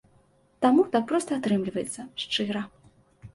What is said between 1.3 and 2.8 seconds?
атрымліваецца, шчыра.